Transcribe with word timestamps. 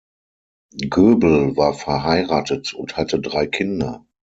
Göbel 0.79 1.55
war 1.57 1.75
verheiratet 1.75 2.73
und 2.73 2.97
hatte 2.97 3.21
drei 3.21 3.45
Kinder. 3.45 4.03